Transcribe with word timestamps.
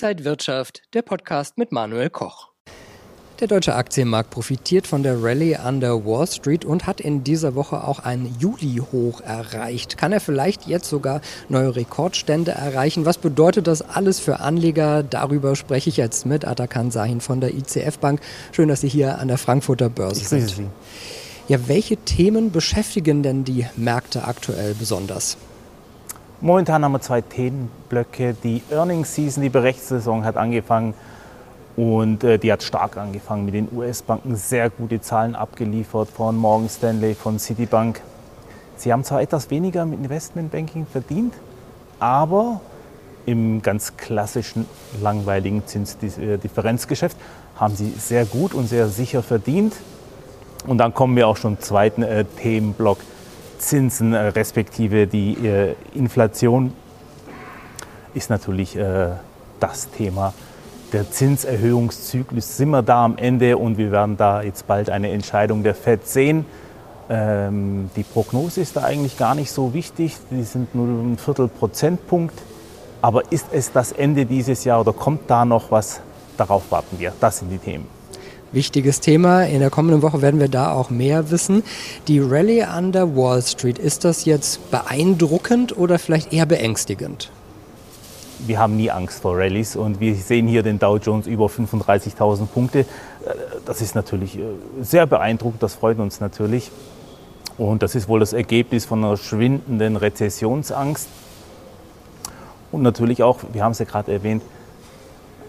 Inside 0.00 0.24
Wirtschaft, 0.24 0.82
der 0.94 1.02
Podcast 1.02 1.58
mit 1.58 1.72
Manuel 1.72 2.08
Koch. 2.08 2.50
Der 3.40 3.48
deutsche 3.48 3.74
Aktienmarkt 3.74 4.30
profitiert 4.30 4.86
von 4.86 5.02
der 5.02 5.20
Rallye 5.20 5.56
an 5.56 5.80
der 5.80 6.06
Wall 6.06 6.28
Street 6.28 6.64
und 6.64 6.86
hat 6.86 7.00
in 7.00 7.24
dieser 7.24 7.56
Woche 7.56 7.82
auch 7.82 7.98
ein 7.98 8.32
Juli-Hoch 8.38 9.22
erreicht. 9.22 9.98
Kann 9.98 10.12
er 10.12 10.20
vielleicht 10.20 10.68
jetzt 10.68 10.88
sogar 10.88 11.20
neue 11.48 11.74
Rekordstände 11.74 12.52
erreichen? 12.52 13.06
Was 13.06 13.18
bedeutet 13.18 13.66
das 13.66 13.82
alles 13.82 14.20
für 14.20 14.38
Anleger? 14.38 15.02
Darüber 15.02 15.56
spreche 15.56 15.88
ich 15.90 15.96
jetzt 15.96 16.26
mit 16.26 16.44
Atakan 16.44 16.92
Sahin 16.92 17.20
von 17.20 17.40
der 17.40 17.52
ICF 17.52 17.98
Bank. 17.98 18.20
Schön, 18.52 18.68
dass 18.68 18.82
Sie 18.82 18.88
hier 18.88 19.18
an 19.18 19.26
der 19.26 19.38
Frankfurter 19.38 19.88
Börse 19.88 20.20
ich 20.20 20.28
sind. 20.28 20.48
Sie. 20.48 20.66
Ja, 21.48 21.66
welche 21.66 21.96
Themen 21.96 22.52
beschäftigen 22.52 23.24
denn 23.24 23.42
die 23.42 23.66
Märkte 23.74 24.28
aktuell 24.28 24.76
besonders? 24.76 25.38
Momentan 26.40 26.84
haben 26.84 26.92
wir 26.92 27.00
zwei 27.00 27.20
Themenblöcke. 27.20 28.32
Die 28.44 28.62
Earnings 28.70 29.12
Season, 29.12 29.42
die 29.42 29.48
Berichtssaison 29.48 30.24
hat 30.24 30.36
angefangen. 30.36 30.94
Und 31.76 32.22
äh, 32.22 32.38
die 32.38 32.52
hat 32.52 32.62
stark 32.62 32.96
angefangen 32.96 33.44
mit 33.44 33.54
den 33.54 33.68
US-Banken, 33.72 34.36
sehr 34.36 34.70
gute 34.70 35.00
Zahlen 35.00 35.34
abgeliefert 35.34 36.08
von 36.08 36.36
Morgan 36.36 36.68
Stanley, 36.68 37.14
von 37.14 37.38
Citibank. 37.38 38.00
Sie 38.76 38.92
haben 38.92 39.02
zwar 39.02 39.20
etwas 39.20 39.50
weniger 39.50 39.84
mit 39.84 40.00
Investmentbanking 40.00 40.86
verdient, 40.86 41.34
aber 41.98 42.60
im 43.26 43.62
ganz 43.62 43.96
klassischen, 43.96 44.66
langweiligen 45.00 45.66
Zinsdifferenzgeschäft 45.66 47.16
haben 47.56 47.74
sie 47.74 47.90
sehr 47.90 48.24
gut 48.24 48.54
und 48.54 48.68
sehr 48.68 48.88
sicher 48.88 49.22
verdient. 49.22 49.74
Und 50.66 50.78
dann 50.78 50.94
kommen 50.94 51.16
wir 51.16 51.28
auch 51.28 51.36
schon 51.36 51.58
zum 51.58 51.64
zweiten 51.64 52.02
äh, 52.02 52.24
Themenblock, 52.24 52.98
Zinsen 53.58 54.14
äh, 54.14 54.18
respektive 54.18 55.06
die 55.06 55.34
äh, 55.46 55.74
Inflation 55.94 56.72
ist 58.14 58.30
natürlich 58.30 58.76
äh, 58.76 59.10
das 59.60 59.90
Thema 59.90 60.32
der 60.92 61.10
Zinserhöhungszyklus 61.10 62.56
sind 62.56 62.70
wir 62.70 62.82
da 62.82 63.04
am 63.04 63.18
Ende 63.18 63.56
und 63.56 63.78
wir 63.78 63.90
werden 63.90 64.16
da 64.16 64.42
jetzt 64.42 64.66
bald 64.66 64.90
eine 64.90 65.10
Entscheidung 65.10 65.62
der 65.62 65.74
FED 65.74 66.06
sehen. 66.06 66.46
Ähm, 67.10 67.90
die 67.96 68.02
Prognose 68.02 68.60
ist 68.60 68.76
da 68.76 68.84
eigentlich 68.84 69.18
gar 69.18 69.34
nicht 69.34 69.50
so 69.50 69.74
wichtig, 69.74 70.16
die 70.30 70.42
sind 70.42 70.74
nur 70.74 70.86
ein 70.86 71.18
Viertel 71.18 71.48
Prozentpunkt. 71.48 72.34
Aber 73.00 73.30
ist 73.30 73.46
es 73.52 73.70
das 73.70 73.92
Ende 73.92 74.26
dieses 74.26 74.64
Jahr 74.64 74.80
oder 74.80 74.92
kommt 74.92 75.30
da 75.30 75.44
noch 75.44 75.70
was? 75.70 76.00
Darauf 76.36 76.70
warten 76.70 76.98
wir. 76.98 77.12
Das 77.20 77.38
sind 77.38 77.50
die 77.50 77.58
Themen. 77.58 77.97
Wichtiges 78.52 79.00
Thema. 79.00 79.42
In 79.42 79.60
der 79.60 79.70
kommenden 79.70 80.02
Woche 80.02 80.22
werden 80.22 80.40
wir 80.40 80.48
da 80.48 80.72
auch 80.72 80.90
mehr 80.90 81.30
wissen. 81.30 81.62
Die 82.06 82.20
Rallye 82.20 82.62
an 82.62 82.92
der 82.92 83.16
Wall 83.16 83.42
Street, 83.42 83.78
ist 83.78 84.04
das 84.04 84.24
jetzt 84.24 84.70
beeindruckend 84.70 85.76
oder 85.76 85.98
vielleicht 85.98 86.32
eher 86.32 86.46
beängstigend? 86.46 87.30
wir 88.46 88.58
haben 88.58 88.76
nie 88.76 88.90
Angst 88.90 89.20
vor 89.20 89.36
Rallyes 89.36 89.76
und 89.76 90.00
wir 90.00 90.14
sehen 90.14 90.46
hier 90.46 90.62
den 90.62 90.78
Dow 90.78 90.96
Jones 90.96 91.26
über 91.26 91.46
35.000 91.46 92.46
Punkte. 92.46 92.80
Äh, 92.80 92.84
das 93.64 93.80
ist 93.80 93.94
natürlich 93.94 94.38
äh, 94.38 94.42
sehr 94.80 95.06
beeindruckend, 95.06 95.62
das 95.62 95.74
freut 95.74 95.98
uns 95.98 96.20
natürlich. 96.20 96.70
Und 97.56 97.82
das 97.82 97.96
ist 97.96 98.08
wohl 98.08 98.20
das 98.20 98.32
Ergebnis 98.32 98.84
von 98.84 99.04
einer 99.04 99.16
schwindenden 99.16 99.96
Rezessionsangst. 99.96 101.08
Und 102.70 102.82
natürlich 102.82 103.22
auch, 103.22 103.38
wir 103.52 103.64
haben 103.64 103.72
es 103.72 103.80
ja 103.80 103.84
gerade 103.84 104.12
erwähnt, 104.12 104.42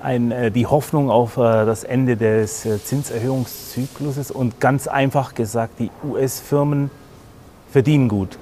ein, 0.02 0.31
äh, 0.31 0.52
die 0.52 0.66
Hoffnung 0.66 1.09
auf 1.09 1.36
das 1.36 1.83
Ende 1.83 2.17
des 2.17 2.67
Zinserhöhungszykluses. 2.86 4.31
Und 4.31 4.59
ganz 4.59 4.88
einfach 4.88 5.33
gesagt, 5.33 5.80
die 5.80 5.91
US-Firmen 6.03 6.91
verdienen 7.72 8.08
gut. 8.08 8.38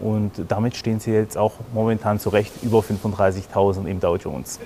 Und 0.00 0.32
damit 0.48 0.76
stehen 0.76 0.98
sie 0.98 1.12
jetzt 1.12 1.38
auch 1.38 1.52
momentan 1.72 2.18
zurecht 2.18 2.52
über 2.62 2.80
35.000 2.80 3.86
im 3.86 4.00
Dow 4.00 4.16
Jones. 4.16 4.58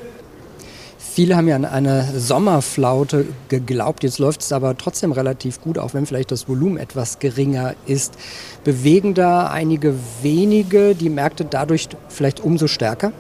Viele 0.99 1.37
haben 1.37 1.49
ja 1.49 1.57
an 1.57 1.65
eine 1.65 2.05
Sommerflaute 2.19 3.27
geglaubt. 3.49 4.03
Jetzt 4.03 4.19
läuft 4.19 4.43
es 4.43 4.53
aber 4.53 4.77
trotzdem 4.77 5.13
relativ 5.13 5.61
gut, 5.63 5.79
auch 5.79 5.95
wenn 5.95 6.05
vielleicht 6.05 6.31
das 6.31 6.49
Volumen 6.49 6.77
etwas 6.77 7.19
geringer 7.19 7.75
ist. 7.87 8.15
Bewegen 8.65 9.15
da 9.15 9.47
einige 9.47 9.95
wenige 10.23 10.95
die 10.95 11.09
Märkte 11.09 11.47
dadurch 11.47 11.89
vielleicht 12.09 12.41
umso 12.41 12.67
stärker? 12.67 13.13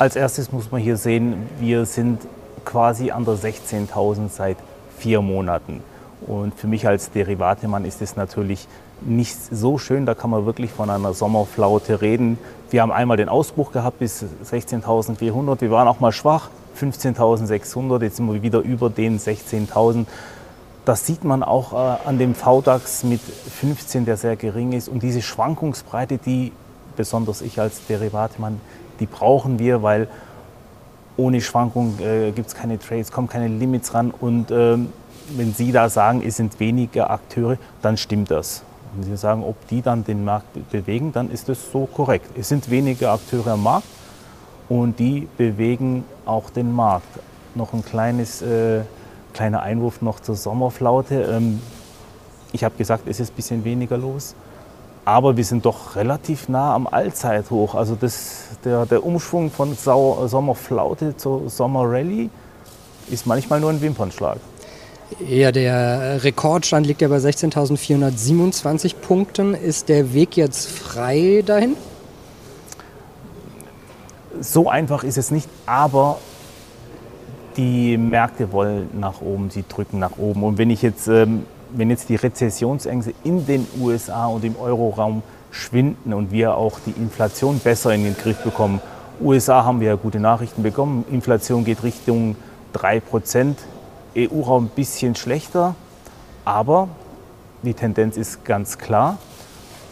Als 0.00 0.16
erstes 0.16 0.50
muss 0.50 0.70
man 0.70 0.80
hier 0.80 0.96
sehen, 0.96 1.46
wir 1.58 1.84
sind 1.84 2.22
quasi 2.64 3.10
an 3.10 3.26
der 3.26 3.34
16.000 3.34 4.30
seit 4.30 4.56
vier 4.96 5.20
Monaten. 5.20 5.82
Und 6.26 6.54
für 6.54 6.68
mich 6.68 6.88
als 6.88 7.10
Derivatemann 7.10 7.84
ist 7.84 8.00
es 8.00 8.16
natürlich 8.16 8.66
nicht 9.02 9.36
so 9.54 9.76
schön. 9.76 10.06
Da 10.06 10.14
kann 10.14 10.30
man 10.30 10.46
wirklich 10.46 10.70
von 10.70 10.88
einer 10.88 11.12
Sommerflaute 11.12 12.00
reden. 12.00 12.38
Wir 12.70 12.80
haben 12.80 12.92
einmal 12.92 13.18
den 13.18 13.28
Ausbruch 13.28 13.72
gehabt 13.72 13.98
bis 13.98 14.24
16.400. 14.42 15.60
Wir 15.60 15.70
waren 15.70 15.86
auch 15.86 16.00
mal 16.00 16.12
schwach, 16.12 16.48
15.600. 16.80 18.02
Jetzt 18.02 18.16
sind 18.16 18.32
wir 18.32 18.40
wieder 18.40 18.60
über 18.60 18.88
den 18.88 19.18
16.000. 19.18 20.06
Das 20.86 21.04
sieht 21.04 21.24
man 21.24 21.42
auch 21.42 21.74
äh, 21.74 22.08
an 22.08 22.18
dem 22.18 22.34
VDAX 22.34 23.04
mit 23.04 23.20
15, 23.20 24.06
der 24.06 24.16
sehr 24.16 24.36
gering 24.36 24.72
ist. 24.72 24.88
Und 24.88 25.02
diese 25.02 25.20
Schwankungsbreite, 25.20 26.16
die 26.16 26.52
besonders 26.96 27.42
ich 27.42 27.60
als 27.60 27.86
Derivatemann, 27.86 28.60
die 28.98 29.06
brauchen 29.06 29.58
wir, 29.58 29.82
weil 29.82 30.08
ohne 31.16 31.40
Schwankung 31.40 31.98
äh, 32.00 32.30
gibt 32.32 32.48
es 32.48 32.54
keine 32.54 32.78
Trades, 32.78 33.12
kommen 33.12 33.28
keine 33.28 33.48
Limits 33.48 33.94
ran. 33.94 34.10
Und 34.10 34.50
ähm, 34.50 34.92
wenn 35.36 35.54
Sie 35.54 35.72
da 35.72 35.88
sagen, 35.88 36.22
es 36.26 36.36
sind 36.36 36.58
weniger 36.60 37.10
Akteure, 37.10 37.56
dann 37.82 37.96
stimmt 37.96 38.30
das. 38.30 38.62
Wenn 38.94 39.04
Sie 39.04 39.16
sagen, 39.16 39.44
ob 39.44 39.68
die 39.68 39.82
dann 39.82 40.04
den 40.04 40.24
Markt 40.24 40.70
bewegen, 40.70 41.12
dann 41.12 41.30
ist 41.30 41.48
das 41.48 41.70
so 41.70 41.86
korrekt. 41.86 42.26
Es 42.36 42.48
sind 42.48 42.70
weniger 42.70 43.12
Akteure 43.12 43.52
am 43.52 43.62
Markt 43.62 43.86
und 44.68 44.98
die 44.98 45.28
bewegen 45.36 46.04
auch 46.26 46.50
den 46.50 46.74
Markt. 46.74 47.06
Noch 47.54 47.72
ein 47.72 47.84
kleines, 47.84 48.42
äh, 48.42 48.80
kleiner 49.32 49.62
Einwurf 49.62 50.02
noch 50.02 50.20
zur 50.20 50.36
Sommerflaute. 50.36 51.22
Ähm, 51.22 51.60
ich 52.52 52.64
habe 52.64 52.76
gesagt, 52.76 53.06
es 53.06 53.20
ist 53.20 53.32
ein 53.32 53.36
bisschen 53.36 53.64
weniger 53.64 53.96
los, 53.96 54.34
aber 55.04 55.36
wir 55.36 55.44
sind 55.44 55.64
doch 55.64 55.96
relativ 55.96 56.48
nah 56.48 56.74
am 56.74 56.86
Allzeithoch. 56.86 57.74
Also 57.74 57.96
das, 57.98 58.44
der, 58.64 58.86
der 58.86 59.04
Umschwung 59.04 59.50
von 59.50 59.74
Sau 59.74 60.26
Sommerflaute 60.26 61.16
zur 61.16 61.48
Sommerrallye 61.48 62.30
ist 63.10 63.26
manchmal 63.26 63.60
nur 63.60 63.70
ein 63.70 63.80
Wimpernschlag. 63.80 64.38
Ja, 65.26 65.50
der 65.50 66.22
Rekordstand 66.22 66.86
liegt 66.86 67.02
ja 67.02 67.08
bei 67.08 67.16
16.427 67.16 68.94
Punkten. 68.96 69.54
Ist 69.54 69.88
der 69.88 70.14
Weg 70.14 70.36
jetzt 70.36 70.70
frei 70.70 71.42
dahin? 71.44 71.76
So 74.40 74.70
einfach 74.70 75.02
ist 75.02 75.18
es 75.18 75.30
nicht, 75.30 75.48
aber 75.66 76.18
die 77.56 77.98
Märkte 77.98 78.52
wollen 78.52 78.88
nach 78.98 79.20
oben, 79.20 79.50
sie 79.50 79.64
drücken 79.68 79.98
nach 79.98 80.16
oben. 80.16 80.44
Und 80.44 80.58
wenn 80.58 80.70
ich 80.70 80.82
jetzt, 80.82 81.08
ähm, 81.08 81.44
wenn 81.72 81.90
jetzt 81.90 82.08
die 82.08 82.16
Rezessionsängste 82.16 83.14
in 83.24 83.46
den 83.46 83.66
USA 83.80 84.26
und 84.26 84.44
im 84.44 84.56
Euroraum 84.56 85.22
schwinden 85.50 86.14
und 86.14 86.32
wir 86.32 86.56
auch 86.56 86.78
die 86.84 86.92
Inflation 86.92 87.58
besser 87.58 87.92
in 87.94 88.04
den 88.04 88.16
Griff 88.16 88.38
bekommen, 88.38 88.80
USA 89.20 89.64
haben 89.64 89.80
wir 89.80 89.88
ja 89.88 89.94
gute 89.96 90.18
Nachrichten 90.18 90.62
bekommen, 90.62 91.04
Inflation 91.10 91.64
geht 91.64 91.82
Richtung 91.82 92.36
3 92.72 93.00
Prozent. 93.00 93.58
EU-Raum 94.16 94.64
ein 94.64 94.68
bisschen 94.70 95.14
schlechter, 95.14 95.74
aber 96.44 96.88
die 97.62 97.74
Tendenz 97.74 98.16
ist 98.16 98.44
ganz 98.44 98.78
klar. 98.78 99.18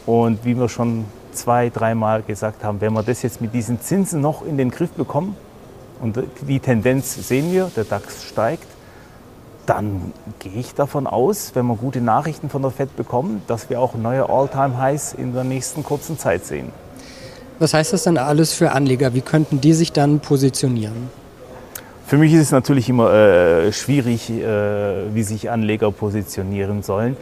Und 0.07 0.45
wie 0.45 0.59
wir 0.59 0.69
schon 0.69 1.05
zwei, 1.33 1.71
dreimal 1.71 2.23
gesagt 2.23 2.65
haben, 2.65 2.81
wenn 2.81 2.95
wir 2.95 3.03
das 3.03 3.23
jetzt 3.23 3.41
mit 3.41 3.55
diesen 3.55 3.81
Zinsen 3.81 4.21
noch 4.21 4.45
in 4.45 4.57
den 4.57 4.71
Griff 4.71 4.91
bekommen, 4.91 5.37
und 6.01 6.19
die 6.47 6.61
Tendenz 6.61 7.15
sehen 7.15 7.53
wir, 7.53 7.71
der 7.75 7.85
DAX 7.85 8.25
steigt, 8.25 8.67
dann 9.69 10.13
gehe 10.39 10.53
ich 10.55 10.75
davon 10.75 11.07
aus, 11.07 11.53
wenn 11.55 11.67
wir 11.67 11.77
gute 11.77 12.01
Nachrichten 12.01 12.49
von 12.49 12.63
der 12.63 12.71
FED 12.71 12.97
bekommen, 12.97 13.43
dass 13.47 13.69
wir 13.69 13.81
auch 13.81 13.95
neue 13.95 14.29
All-Time-Highs 14.29 15.13
in 15.13 15.35
der 15.35 15.45
nächsten 15.45 15.85
kurzen 15.85 16.19
Zeit 16.19 16.47
sehen. 16.47 16.73
Was 17.59 17.75
heißt 17.75 17.93
das 17.93 18.05
dann 18.05 18.17
alles 18.17 18.55
für 18.55 18.73
Anleger? 18.73 19.15
Wie 19.15 19.21
könnten 19.21 19.61
die 19.61 19.73
sich 19.73 19.93
dann 19.93 20.21
positionieren? 20.21 21.11
Für 22.07 22.17
mich 22.17 22.33
ist 22.33 22.41
es 22.41 22.51
natürlich 22.53 22.89
immer 22.89 23.13
äh, 23.13 23.73
schwierig, 23.73 24.31
äh, 24.31 25.15
wie 25.15 25.23
sich 25.23 25.51
Anleger 25.51 25.91
positionieren 25.91 26.83
sollen. 26.83 27.17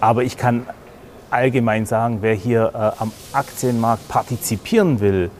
Aber 0.00 0.24
ich 0.24 0.36
kann 0.36 0.66
allgemein 1.30 1.86
sagen, 1.86 2.18
wer 2.20 2.34
hier 2.34 2.72
äh, 2.74 3.00
am 3.00 3.12
Aktienmarkt 3.32 4.08
partizipieren 4.08 4.98
will, 4.98 5.30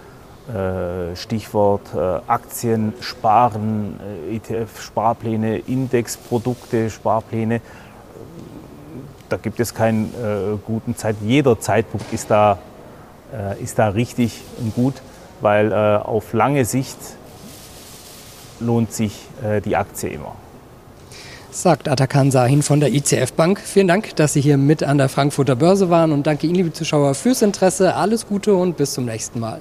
Stichwort 1.14 1.94
äh, 1.94 2.20
Aktien, 2.26 2.92
Sparen, 3.00 4.00
äh, 4.30 4.36
ETF-Sparpläne, 4.36 5.58
Indexprodukte, 5.58 6.90
Sparpläne, 6.90 7.60
da 9.28 9.36
gibt 9.36 9.60
es 9.60 9.72
keinen 9.72 10.12
guten 10.66 10.96
Zeitpunkt. 10.96 11.30
Jeder 11.30 11.60
Zeitpunkt 11.60 12.12
ist 12.12 12.32
da, 12.32 12.58
ist 13.60 13.78
da 13.78 13.90
richtig 13.90 14.42
und 14.58 14.74
gut, 14.74 14.94
weil 15.40 15.72
auf 15.72 16.32
lange 16.32 16.64
Sicht 16.64 16.98
lohnt 18.60 18.92
sich 18.92 19.26
äh, 19.42 19.60
die 19.60 19.76
Aktie 19.76 20.10
immer. 20.10 20.34
Sagt 21.50 21.88
Atakan 21.88 22.30
Sahin 22.30 22.62
von 22.62 22.78
der 22.78 22.92
ICF 22.92 23.32
Bank. 23.32 23.60
Vielen 23.60 23.88
Dank, 23.88 24.14
dass 24.16 24.34
Sie 24.34 24.40
hier 24.40 24.56
mit 24.56 24.84
an 24.84 24.98
der 24.98 25.08
Frankfurter 25.08 25.56
Börse 25.56 25.90
waren 25.90 26.12
und 26.12 26.26
danke 26.26 26.46
Ihnen, 26.46 26.54
liebe 26.54 26.72
Zuschauer, 26.72 27.14
fürs 27.14 27.42
Interesse. 27.42 27.96
Alles 27.96 28.26
Gute 28.26 28.54
und 28.54 28.76
bis 28.76 28.92
zum 28.92 29.06
nächsten 29.06 29.40
Mal. 29.40 29.60